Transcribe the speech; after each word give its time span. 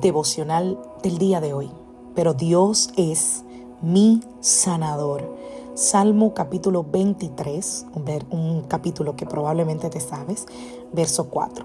Devocional 0.00 0.78
del 1.02 1.16
día 1.16 1.40
de 1.40 1.54
hoy. 1.54 1.70
Pero 2.14 2.34
Dios 2.34 2.90
es 2.96 3.44
mi 3.80 4.22
sanador. 4.40 5.34
Salmo 5.74 6.34
capítulo 6.34 6.84
23, 6.84 7.86
un 8.30 8.64
capítulo 8.68 9.16
que 9.16 9.26
probablemente 9.26 9.88
te 9.88 10.00
sabes, 10.00 10.46
verso 10.92 11.28
4. 11.30 11.64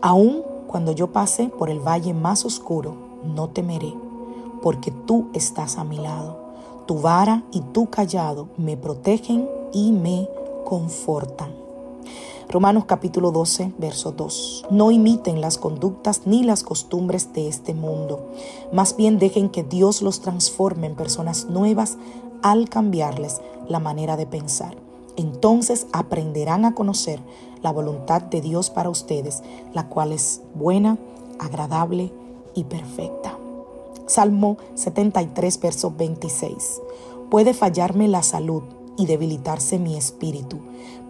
Aún 0.00 0.42
cuando 0.66 0.92
yo 0.92 1.12
pase 1.12 1.48
por 1.48 1.68
el 1.68 1.80
valle 1.80 2.14
más 2.14 2.44
oscuro, 2.44 2.94
no 3.24 3.48
temeré, 3.50 3.94
porque 4.62 4.90
tú 4.90 5.28
estás 5.34 5.76
a 5.76 5.84
mi 5.84 5.98
lado. 5.98 6.38
Tu 6.86 7.00
vara 7.00 7.44
y 7.52 7.60
tu 7.60 7.90
callado 7.90 8.48
me 8.56 8.76
protegen 8.76 9.48
y 9.72 9.92
me 9.92 10.28
confortan. 10.64 11.65
Romanos 12.48 12.84
capítulo 12.84 13.32
12, 13.32 13.72
verso 13.76 14.12
2. 14.12 14.66
No 14.70 14.92
imiten 14.92 15.40
las 15.40 15.58
conductas 15.58 16.22
ni 16.26 16.44
las 16.44 16.62
costumbres 16.62 17.32
de 17.32 17.48
este 17.48 17.74
mundo. 17.74 18.30
Más 18.72 18.96
bien 18.96 19.18
dejen 19.18 19.48
que 19.48 19.64
Dios 19.64 20.00
los 20.00 20.20
transforme 20.20 20.86
en 20.86 20.94
personas 20.94 21.46
nuevas 21.46 21.98
al 22.42 22.68
cambiarles 22.68 23.40
la 23.68 23.80
manera 23.80 24.16
de 24.16 24.26
pensar. 24.26 24.76
Entonces 25.16 25.88
aprenderán 25.92 26.64
a 26.64 26.74
conocer 26.76 27.20
la 27.62 27.72
voluntad 27.72 28.22
de 28.22 28.40
Dios 28.40 28.70
para 28.70 28.90
ustedes, 28.90 29.42
la 29.74 29.88
cual 29.88 30.12
es 30.12 30.42
buena, 30.54 30.98
agradable 31.40 32.12
y 32.54 32.62
perfecta. 32.62 33.36
Salmo 34.06 34.56
73, 34.76 35.58
verso 35.60 35.92
26. 35.98 36.80
Puede 37.28 37.54
fallarme 37.54 38.06
la 38.06 38.22
salud 38.22 38.62
y 38.96 39.06
debilitarse 39.06 39.78
mi 39.78 39.96
espíritu, 39.96 40.58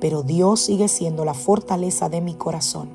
pero 0.01 0.23
Dios 0.23 0.61
sigue 0.61 0.89
siendo 0.89 1.25
la 1.25 1.35
fortaleza 1.35 2.09
de 2.09 2.21
mi 2.21 2.35
corazón. 2.35 2.89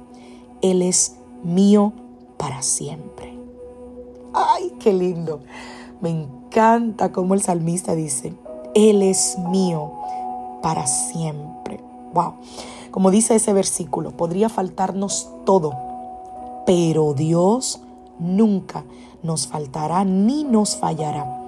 Él 0.61 0.81
es 0.81 1.15
mío 1.43 1.93
para 2.37 2.61
siempre. 2.61 3.33
¡Ay, 4.33 4.73
qué 4.79 4.93
lindo! 4.93 5.41
Me 6.01 6.09
encanta 6.09 7.11
como 7.11 7.33
el 7.33 7.41
salmista 7.41 7.95
dice, 7.95 8.33
Él 8.73 9.01
es 9.01 9.37
mío 9.49 9.91
para 10.61 10.87
siempre. 10.87 11.79
¡Wow! 12.13 12.33
Como 12.91 13.11
dice 13.11 13.35
ese 13.35 13.53
versículo, 13.53 14.11
podría 14.11 14.49
faltarnos 14.49 15.29
todo, 15.45 15.73
pero 16.65 17.13
Dios 17.13 17.81
nunca 18.19 18.83
nos 19.23 19.47
faltará 19.47 20.03
ni 20.03 20.43
nos 20.43 20.75
fallará. 20.75 21.39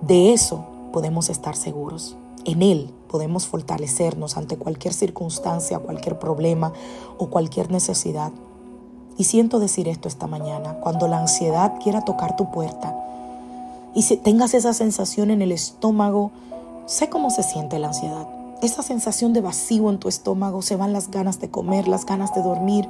De 0.00 0.32
eso 0.32 0.64
podemos 0.94 1.28
estar 1.28 1.56
seguros. 1.56 2.16
En 2.44 2.62
Él 2.62 2.94
podemos 3.08 3.48
fortalecernos 3.48 4.36
ante 4.36 4.56
cualquier 4.56 4.94
circunstancia, 4.94 5.80
cualquier 5.80 6.20
problema 6.20 6.72
o 7.18 7.30
cualquier 7.30 7.72
necesidad. 7.72 8.30
Y 9.18 9.24
siento 9.24 9.58
decir 9.58 9.88
esto 9.88 10.06
esta 10.06 10.28
mañana, 10.28 10.74
cuando 10.74 11.08
la 11.08 11.18
ansiedad 11.18 11.74
quiera 11.82 12.02
tocar 12.02 12.36
tu 12.36 12.52
puerta 12.52 12.96
y 13.92 14.02
si 14.02 14.16
tengas 14.16 14.54
esa 14.54 14.72
sensación 14.72 15.32
en 15.32 15.42
el 15.42 15.50
estómago, 15.50 16.30
sé 16.86 17.10
cómo 17.10 17.30
se 17.30 17.42
siente 17.42 17.80
la 17.80 17.88
ansiedad 17.88 18.28
esa 18.64 18.82
sensación 18.82 19.32
de 19.32 19.40
vacío 19.40 19.90
en 19.90 19.98
tu 19.98 20.08
estómago, 20.08 20.62
se 20.62 20.76
van 20.76 20.92
las 20.92 21.10
ganas 21.10 21.38
de 21.40 21.50
comer, 21.50 21.86
las 21.88 22.06
ganas 22.06 22.34
de 22.34 22.42
dormir. 22.42 22.88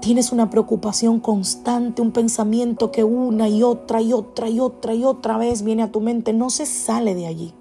Tienes 0.00 0.32
una 0.32 0.48
preocupación 0.48 1.20
constante, 1.20 2.00
un 2.00 2.10
pensamiento 2.10 2.90
que 2.90 3.04
una 3.04 3.48
y 3.48 3.62
otra 3.62 4.00
y 4.00 4.14
otra 4.14 4.48
y 4.48 4.58
otra 4.58 4.94
y 4.94 5.04
otra 5.04 5.36
vez 5.36 5.62
viene 5.62 5.82
a 5.82 5.92
tu 5.92 6.00
mente, 6.00 6.32
no 6.32 6.48
se 6.48 6.64
sale 6.64 7.14
de 7.14 7.26
allí. 7.26 7.52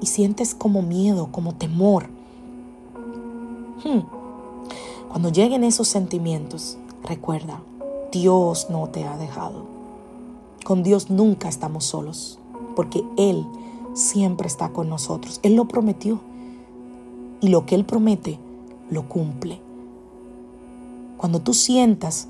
Y 0.00 0.06
sientes 0.06 0.56
como 0.56 0.82
miedo, 0.82 1.28
como 1.30 1.54
temor. 1.54 2.08
Hmm. 3.84 4.00
Cuando 5.08 5.30
lleguen 5.30 5.62
esos 5.62 5.86
sentimientos, 5.86 6.78
recuerda, 7.04 7.62
Dios 8.10 8.68
no 8.70 8.88
te 8.88 9.04
ha 9.04 9.16
dejado. 9.16 9.66
Con 10.64 10.82
Dios 10.82 11.10
nunca 11.10 11.48
estamos 11.48 11.84
solos, 11.84 12.40
porque 12.74 13.04
Él 13.16 13.46
siempre 13.94 14.48
está 14.48 14.70
con 14.70 14.88
nosotros. 14.88 15.38
Él 15.44 15.54
lo 15.54 15.66
prometió. 15.66 16.20
Y 17.40 17.48
lo 17.48 17.66
que 17.66 17.76
Él 17.76 17.84
promete, 17.84 18.38
lo 18.90 19.08
cumple. 19.08 19.60
Cuando 21.20 21.40
tú 21.40 21.52
sientas 21.52 22.28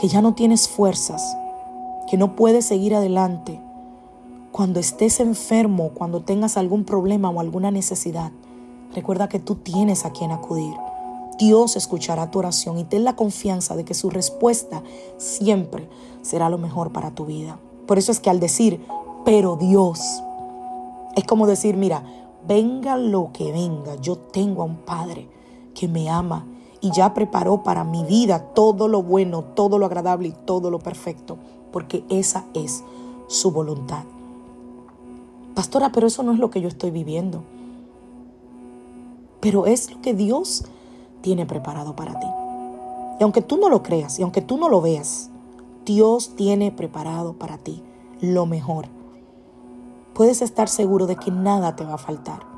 que 0.00 0.08
ya 0.08 0.22
no 0.22 0.32
tienes 0.32 0.66
fuerzas, 0.66 1.36
que 2.08 2.16
no 2.16 2.34
puedes 2.36 2.64
seguir 2.64 2.94
adelante, 2.94 3.60
cuando 4.50 4.80
estés 4.80 5.20
enfermo, 5.20 5.90
cuando 5.90 6.22
tengas 6.22 6.56
algún 6.56 6.84
problema 6.84 7.28
o 7.28 7.38
alguna 7.38 7.70
necesidad, 7.70 8.32
recuerda 8.94 9.28
que 9.28 9.40
tú 9.40 9.56
tienes 9.56 10.06
a 10.06 10.12
quien 10.12 10.30
acudir. 10.30 10.72
Dios 11.38 11.76
escuchará 11.76 12.30
tu 12.30 12.38
oración 12.38 12.78
y 12.78 12.84
ten 12.84 13.04
la 13.04 13.14
confianza 13.14 13.76
de 13.76 13.84
que 13.84 13.92
su 13.92 14.08
respuesta 14.08 14.82
siempre 15.18 15.86
será 16.22 16.48
lo 16.48 16.56
mejor 16.56 16.92
para 16.92 17.10
tu 17.14 17.26
vida. 17.26 17.58
Por 17.86 17.98
eso 17.98 18.10
es 18.10 18.20
que 18.20 18.30
al 18.30 18.40
decir, 18.40 18.80
pero 19.26 19.56
Dios, 19.56 20.00
es 21.14 21.24
como 21.24 21.46
decir, 21.46 21.76
mira, 21.76 22.02
venga 22.48 22.96
lo 22.96 23.32
que 23.34 23.52
venga, 23.52 23.96
yo 23.96 24.16
tengo 24.16 24.62
a 24.62 24.64
un 24.64 24.78
Padre 24.78 25.28
que 25.74 25.88
me 25.88 26.08
ama 26.08 26.46
y 26.84 26.90
ya 26.90 27.14
preparó 27.14 27.62
para 27.62 27.82
mi 27.82 28.04
vida 28.04 28.50
todo 28.52 28.88
lo 28.88 29.02
bueno, 29.02 29.42
todo 29.42 29.78
lo 29.78 29.86
agradable 29.86 30.28
y 30.28 30.34
todo 30.44 30.70
lo 30.70 30.78
perfecto, 30.78 31.38
porque 31.72 32.04
esa 32.10 32.44
es 32.52 32.84
su 33.26 33.50
voluntad. 33.50 34.04
Pastora, 35.54 35.90
pero 35.92 36.06
eso 36.06 36.22
no 36.22 36.32
es 36.32 36.38
lo 36.38 36.50
que 36.50 36.60
yo 36.60 36.68
estoy 36.68 36.90
viviendo. 36.90 37.42
Pero 39.40 39.64
es 39.64 39.90
lo 39.90 40.02
que 40.02 40.12
Dios 40.12 40.66
tiene 41.22 41.46
preparado 41.46 41.96
para 41.96 42.20
ti. 42.20 42.26
Y 43.18 43.22
aunque 43.22 43.40
tú 43.40 43.56
no 43.56 43.70
lo 43.70 43.82
creas 43.82 44.18
y 44.18 44.22
aunque 44.22 44.42
tú 44.42 44.58
no 44.58 44.68
lo 44.68 44.82
veas, 44.82 45.30
Dios 45.86 46.36
tiene 46.36 46.70
preparado 46.70 47.32
para 47.32 47.56
ti 47.56 47.82
lo 48.20 48.44
mejor 48.44 48.88
puedes 50.14 50.42
estar 50.42 50.68
seguro 50.68 51.06
de 51.06 51.16
que 51.16 51.30
nada 51.30 51.76
te 51.76 51.84
va 51.84 51.94
a 51.94 51.98
faltar. 51.98 52.53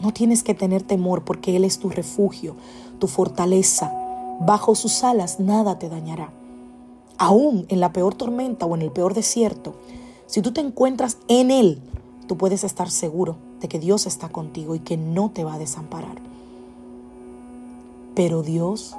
No 0.00 0.12
tienes 0.12 0.42
que 0.42 0.54
tener 0.54 0.82
temor 0.82 1.24
porque 1.24 1.56
Él 1.56 1.64
es 1.64 1.78
tu 1.78 1.88
refugio, 1.88 2.54
tu 2.98 3.08
fortaleza. 3.08 3.92
Bajo 4.40 4.74
sus 4.74 5.02
alas 5.04 5.40
nada 5.40 5.78
te 5.78 5.88
dañará. 5.88 6.30
Aún 7.18 7.66
en 7.68 7.80
la 7.80 7.92
peor 7.92 8.14
tormenta 8.14 8.66
o 8.66 8.74
en 8.74 8.82
el 8.82 8.90
peor 8.90 9.14
desierto, 9.14 9.74
si 10.26 10.42
tú 10.42 10.52
te 10.52 10.60
encuentras 10.60 11.18
en 11.28 11.50
Él, 11.50 11.80
tú 12.26 12.36
puedes 12.36 12.62
estar 12.64 12.90
seguro 12.90 13.36
de 13.60 13.68
que 13.68 13.78
Dios 13.78 14.06
está 14.06 14.28
contigo 14.28 14.74
y 14.74 14.80
que 14.80 14.96
no 14.96 15.30
te 15.30 15.44
va 15.44 15.54
a 15.54 15.58
desamparar. 15.58 16.20
Pero 18.14 18.42
Dios, 18.42 18.94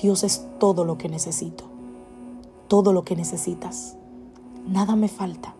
Dios 0.00 0.24
es 0.24 0.44
todo 0.58 0.84
lo 0.84 0.96
que 0.96 1.08
necesito, 1.08 1.64
todo 2.68 2.92
lo 2.92 3.04
que 3.04 3.16
necesitas 3.16 3.98
nada 4.68 4.96
me 4.96 5.08
falta. 5.08 5.54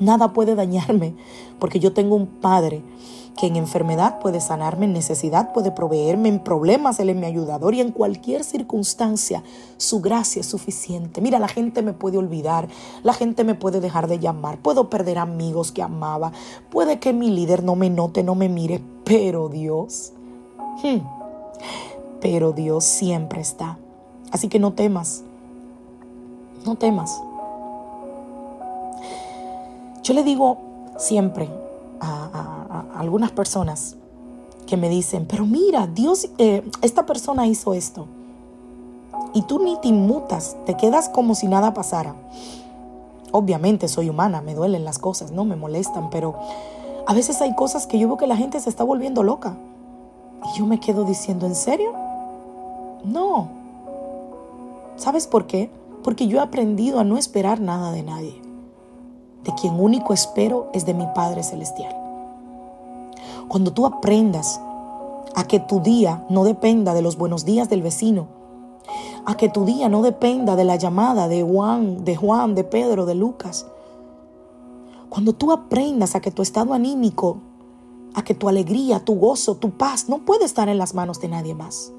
Nada 0.00 0.32
puede 0.32 0.54
dañarme 0.54 1.14
porque 1.58 1.80
yo 1.80 1.92
tengo 1.92 2.16
un 2.16 2.26
Padre 2.26 2.82
que 3.38 3.46
en 3.46 3.56
enfermedad 3.56 4.18
puede 4.18 4.40
sanarme, 4.40 4.86
en 4.86 4.92
necesidad 4.92 5.52
puede 5.52 5.70
proveerme, 5.70 6.28
en 6.28 6.40
problemas 6.40 7.00
Él 7.00 7.08
es 7.08 7.16
mi 7.16 7.26
ayudador 7.26 7.74
y 7.74 7.80
en 7.80 7.90
cualquier 7.90 8.44
circunstancia 8.44 9.42
su 9.78 10.00
gracia 10.00 10.40
es 10.40 10.46
suficiente. 10.46 11.20
Mira, 11.20 11.38
la 11.38 11.48
gente 11.48 11.82
me 11.82 11.92
puede 11.92 12.18
olvidar, 12.18 12.68
la 13.02 13.14
gente 13.14 13.44
me 13.44 13.54
puede 13.54 13.80
dejar 13.80 14.06
de 14.06 14.18
llamar, 14.18 14.58
puedo 14.58 14.90
perder 14.90 15.18
amigos 15.18 15.72
que 15.72 15.82
amaba, 15.82 16.32
puede 16.70 16.98
que 16.98 17.12
mi 17.12 17.30
líder 17.30 17.62
no 17.62 17.74
me 17.74 17.90
note, 17.90 18.22
no 18.22 18.34
me 18.34 18.48
mire, 18.48 18.82
pero 19.04 19.48
Dios, 19.48 20.12
hmm, 20.82 20.98
pero 22.20 22.52
Dios 22.52 22.84
siempre 22.84 23.40
está. 23.40 23.78
Así 24.30 24.48
que 24.48 24.58
no 24.58 24.72
temas, 24.72 25.24
no 26.64 26.76
temas. 26.76 27.20
Yo 30.02 30.14
le 30.14 30.24
digo 30.24 30.58
siempre 30.98 31.48
a, 32.00 32.84
algunas 32.96 33.30
personas 33.30 33.96
que 34.66 34.76
me 34.76 34.88
dicen, 34.88 35.26
pero 35.26 35.46
mira, 35.46 35.86
Dios, 35.86 36.28
eh, 36.38 36.68
esta 36.82 37.06
persona 37.06 37.46
hizo 37.46 37.74
esto. 37.74 38.06
Y 39.34 39.42
tú 39.42 39.60
ni 39.62 39.76
te 39.80 39.88
inmutas, 39.88 40.56
te 40.66 40.76
quedas 40.76 41.08
como 41.08 41.34
si 41.34 41.46
nada 41.46 41.72
pasara. 41.72 42.14
Obviamente 43.30 43.88
soy 43.88 44.08
humana, 44.08 44.42
me 44.42 44.54
duelen 44.54 44.84
las 44.84 44.98
cosas, 44.98 45.30
no 45.30 45.44
me 45.44 45.56
molestan, 45.56 46.10
pero 46.10 46.34
a 47.06 47.14
veces 47.14 47.40
hay 47.40 47.54
cosas 47.54 47.86
que 47.86 47.98
yo 47.98 48.08
veo 48.08 48.16
que 48.16 48.26
la 48.26 48.36
gente 48.36 48.60
se 48.60 48.68
está 48.68 48.84
volviendo 48.84 49.22
loca. 49.22 49.56
Y 50.44 50.58
yo 50.58 50.66
me 50.66 50.80
quedo 50.80 51.04
diciendo, 51.04 51.46
¿en 51.46 51.54
serio? 51.54 51.92
No. 53.04 53.48
¿Sabes 54.96 55.26
por 55.26 55.46
qué? 55.46 55.70
Porque 56.02 56.26
yo 56.26 56.38
he 56.38 56.42
aprendido 56.42 56.98
a 56.98 57.04
no 57.04 57.16
esperar 57.16 57.60
nada 57.60 57.92
de 57.92 58.02
nadie. 58.02 58.51
De 59.44 59.52
quien 59.54 59.78
único 59.78 60.12
espero 60.12 60.70
es 60.72 60.86
de 60.86 60.94
mi 60.94 61.06
Padre 61.14 61.42
Celestial. 61.42 61.94
Cuando 63.48 63.72
tú 63.72 63.86
aprendas 63.86 64.60
a 65.34 65.44
que 65.44 65.60
tu 65.60 65.80
día 65.80 66.24
no 66.28 66.44
dependa 66.44 66.94
de 66.94 67.02
los 67.02 67.16
buenos 67.16 67.44
días 67.44 67.68
del 67.68 67.82
vecino, 67.82 68.28
a 69.24 69.36
que 69.36 69.48
tu 69.48 69.64
día 69.64 69.88
no 69.88 70.02
dependa 70.02 70.56
de 70.56 70.64
la 70.64 70.76
llamada 70.76 71.28
de 71.28 71.42
Juan, 71.42 72.04
de 72.04 72.16
Juan, 72.16 72.54
de 72.54 72.64
Pedro, 72.64 73.06
de 73.06 73.14
Lucas. 73.14 73.66
Cuando 75.08 75.32
tú 75.32 75.52
aprendas 75.52 76.14
a 76.14 76.20
que 76.20 76.30
tu 76.30 76.42
estado 76.42 76.72
anímico, 76.72 77.38
a 78.14 78.22
que 78.24 78.34
tu 78.34 78.48
alegría, 78.48 79.04
tu 79.04 79.14
gozo, 79.16 79.56
tu 79.56 79.70
paz 79.70 80.08
no 80.08 80.24
puede 80.24 80.44
estar 80.44 80.68
en 80.68 80.78
las 80.78 80.94
manos 80.94 81.20
de 81.20 81.28
nadie 81.28 81.54
más. 81.54 81.92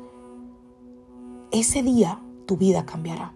Ese 1.52 1.84
día 1.84 2.20
tu 2.46 2.58
vida 2.58 2.86
cambiará. 2.86 3.34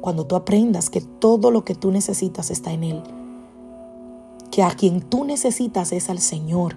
Cuando 0.00 0.26
tú 0.26 0.36
aprendas 0.36 0.90
que 0.90 1.00
todo 1.00 1.50
lo 1.50 1.64
que 1.64 1.74
tú 1.74 1.90
necesitas 1.90 2.50
está 2.50 2.72
en 2.72 2.84
Él, 2.84 3.02
que 4.50 4.62
a 4.62 4.70
quien 4.70 5.00
tú 5.00 5.24
necesitas 5.24 5.92
es 5.92 6.10
al 6.10 6.20
Señor, 6.20 6.76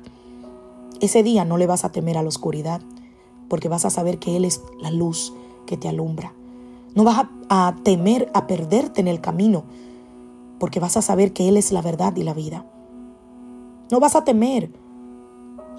ese 0.99 1.23
día 1.23 1.45
no 1.45 1.57
le 1.57 1.67
vas 1.67 1.85
a 1.85 1.91
temer 1.91 2.17
a 2.17 2.23
la 2.23 2.29
oscuridad, 2.29 2.81
porque 3.49 3.69
vas 3.69 3.85
a 3.85 3.89
saber 3.89 4.19
que 4.19 4.35
Él 4.37 4.45
es 4.45 4.61
la 4.79 4.91
luz 4.91 5.33
que 5.65 5.77
te 5.77 5.87
alumbra. 5.87 6.33
No 6.95 7.03
vas 7.03 7.27
a, 7.49 7.75
temer 7.83 8.29
a 8.33 8.47
perderte 8.47 9.01
en 9.01 9.07
el 9.07 9.19
camino, 9.19 9.63
porque 10.59 10.79
vas 10.79 10.97
a 10.97 11.01
saber 11.01 11.33
que 11.33 11.49
Él 11.49 11.57
es 11.57 11.71
la 11.71 11.81
verdad 11.81 12.15
y 12.15 12.23
la 12.23 12.33
vida. 12.33 12.65
No 13.91 13.99
vas 13.99 14.15
a 14.15 14.23
temer 14.23 14.71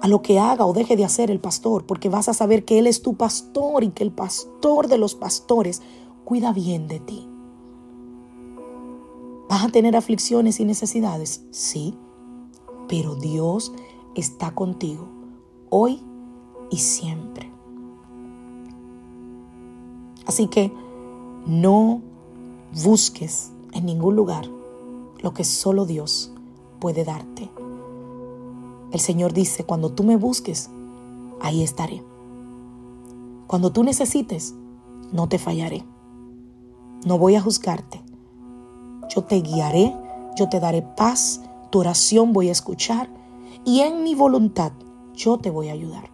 a 0.01 0.07
lo 0.07 0.21
que 0.21 0.39
haga 0.39 0.65
o 0.65 0.73
deje 0.73 0.95
de 0.95 1.05
hacer 1.05 1.31
el 1.31 1.39
pastor, 1.39 1.85
porque 1.85 2.09
vas 2.09 2.27
a 2.27 2.33
saber 2.33 2.65
que 2.65 2.79
Él 2.79 2.87
es 2.87 3.01
tu 3.01 3.15
pastor 3.15 3.83
y 3.83 3.89
que 3.89 4.03
el 4.03 4.11
pastor 4.11 4.87
de 4.87 4.97
los 4.97 5.15
pastores 5.15 5.81
cuida 6.23 6.53
bien 6.53 6.87
de 6.87 6.99
ti. 6.99 7.27
¿Vas 9.49 9.63
a 9.63 9.69
tener 9.69 9.95
aflicciones 9.95 10.59
y 10.59 10.65
necesidades? 10.65 11.43
Sí, 11.51 11.95
pero 12.87 13.15
Dios 13.15 13.73
está 14.15 14.53
contigo 14.55 15.07
hoy 15.69 16.01
y 16.71 16.77
siempre. 16.77 17.51
Así 20.25 20.47
que 20.47 20.71
no 21.45 22.01
busques 22.83 23.51
en 23.73 23.85
ningún 23.85 24.15
lugar 24.15 24.49
lo 25.21 25.33
que 25.33 25.43
solo 25.43 25.85
Dios 25.85 26.31
puede 26.79 27.03
darte. 27.03 27.49
El 28.91 28.99
Señor 28.99 29.33
dice, 29.33 29.63
cuando 29.63 29.91
tú 29.91 30.03
me 30.03 30.15
busques, 30.15 30.69
ahí 31.41 31.63
estaré. 31.63 32.03
Cuando 33.47 33.71
tú 33.71 33.83
necesites, 33.83 34.55
no 35.11 35.27
te 35.27 35.37
fallaré. 35.37 35.85
No 37.05 37.17
voy 37.17 37.35
a 37.35 37.41
juzgarte. 37.41 38.04
Yo 39.09 39.23
te 39.23 39.41
guiaré, 39.41 39.95
yo 40.35 40.49
te 40.49 40.59
daré 40.59 40.81
paz, 40.81 41.41
tu 41.69 41.79
oración 41.79 42.33
voy 42.33 42.49
a 42.49 42.51
escuchar 42.51 43.09
y 43.63 43.81
en 43.81 44.03
mi 44.03 44.15
voluntad 44.15 44.71
yo 45.13 45.37
te 45.37 45.49
voy 45.49 45.69
a 45.69 45.73
ayudar. 45.73 46.11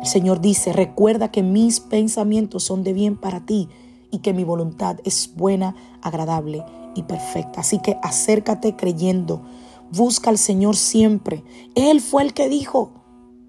El 0.00 0.06
Señor 0.06 0.40
dice, 0.40 0.72
recuerda 0.72 1.30
que 1.30 1.42
mis 1.42 1.80
pensamientos 1.80 2.62
son 2.64 2.84
de 2.84 2.92
bien 2.92 3.16
para 3.16 3.44
ti 3.44 3.68
y 4.10 4.18
que 4.18 4.32
mi 4.32 4.44
voluntad 4.44 4.98
es 5.04 5.34
buena, 5.34 5.74
agradable 6.02 6.64
y 6.94 7.02
perfecta. 7.02 7.60
Así 7.60 7.80
que 7.80 7.98
acércate 8.02 8.76
creyendo, 8.76 9.42
busca 9.90 10.30
al 10.30 10.38
Señor 10.38 10.76
siempre. 10.76 11.42
Él 11.74 12.00
fue 12.00 12.22
el 12.22 12.32
que 12.32 12.48
dijo, 12.48 12.92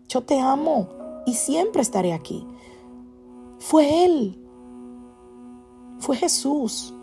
yo 0.07 0.24
te 0.24 0.39
amo 0.39 0.88
y 1.25 1.36
siempre 1.36 1.81
estaré 1.81 2.13
aquí. 2.13 2.45
Fue 3.59 4.06
Él, 4.06 4.44
fue 6.00 6.15
Jesús. 6.15 6.94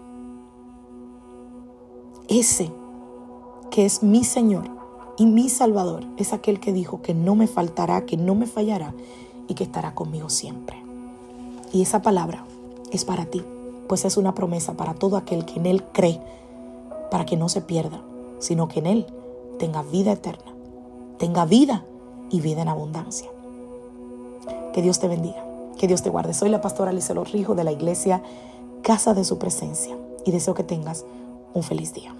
Ese 2.28 2.73
que 3.70 3.84
es 3.84 4.02
mi 4.02 4.25
Señor 4.25 4.64
y 5.17 5.26
mi 5.26 5.49
Salvador 5.49 6.05
es 6.17 6.32
aquel 6.32 6.58
que 6.58 6.73
dijo 6.73 7.00
que 7.00 7.14
no 7.14 7.37
me 7.37 7.46
faltará, 7.46 8.05
que 8.05 8.17
no 8.17 8.34
me 8.34 8.46
fallará 8.46 8.94
y 9.49 9.55
que 9.55 9.64
estará 9.64 9.94
conmigo 9.94 10.28
siempre. 10.28 10.82
Y 11.73 11.82
esa 11.82 12.02
palabra 12.02 12.44
es 12.90 13.05
para 13.05 13.26
ti, 13.26 13.44
pues 13.88 14.05
es 14.05 14.17
una 14.17 14.34
promesa 14.34 14.75
para 14.75 14.94
todo 14.94 15.17
aquel 15.17 15.44
que 15.44 15.61
en 15.61 15.67
Él 15.67 15.84
cree, 15.93 16.20
para 17.11 17.26
que 17.26 17.37
no 17.37 17.49
se 17.49 17.61
pierda, 17.61 18.02
sino 18.40 18.69
que 18.69 18.81
en 18.81 18.87
Él 18.87 19.06
tenga 19.58 19.82
vida 19.82 20.12
eterna, 20.12 20.52
tenga 21.19 21.44
vida 21.44 21.84
y 22.31 22.40
vida 22.40 22.62
en 22.62 22.69
abundancia. 22.69 23.28
Que 24.73 24.82
Dios 24.82 24.99
te 24.99 25.06
bendiga, 25.06 25.44
que 25.78 25.87
Dios 25.87 26.02
te 26.02 26.11
guarde. 26.11 26.34
Soy 26.34 26.49
la 26.49 26.61
pastora 26.61 26.93
Licelo 26.93 27.25
Rijo 27.25 27.55
de 27.55 27.64
la 27.64 27.73
iglesia 27.73 28.23
Casa 28.82 29.14
de 29.14 29.25
Su 29.25 29.38
Presencia 29.38 29.96
y 30.25 30.32
deseo 30.32 30.55
que 30.55 30.64
tengas 30.64 31.05
un 31.56 31.62
feliz 31.62 31.94
día. 31.94 32.12